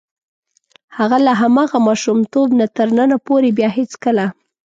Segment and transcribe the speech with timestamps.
[0.97, 4.25] هغه له هماغه ماشومتوب نه تر ننه پورې بیا هېڅکله.